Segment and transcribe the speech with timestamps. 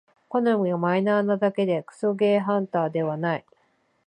[0.29, 3.45] 好みがマイナーなだけでクソゲーハンターではない